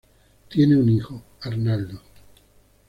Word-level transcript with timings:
Tiene 0.49 0.77
un 0.79 0.89
hijo, 0.89 1.21
Arnaldo. 1.41 2.01